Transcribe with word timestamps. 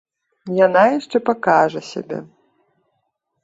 Яна 0.65 0.81
яшчэ 0.97 1.17
пакажа 1.31 1.81
сябе. 1.91 2.19